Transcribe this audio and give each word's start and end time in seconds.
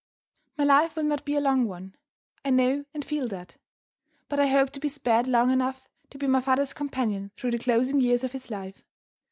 My 0.57 0.63
life 0.63 0.95
will 0.95 1.03
not 1.03 1.25
be 1.25 1.35
a 1.35 1.39
long 1.39 1.65
one 1.67 1.93
I 2.43 2.49
know 2.49 2.85
and 2.91 3.05
feel 3.05 3.27
that. 3.27 3.57
But 4.29 4.39
I 4.39 4.47
hope 4.47 4.71
to 4.71 4.79
be 4.79 4.89
spared 4.89 5.27
long 5.27 5.51
enough 5.51 5.87
to 6.09 6.17
be 6.17 6.25
my 6.25 6.41
father's 6.41 6.73
companion 6.73 7.29
through 7.37 7.51
the 7.51 7.59
closing 7.59 8.01
years 8.01 8.23
of 8.23 8.31
his 8.31 8.49
life. 8.49 8.83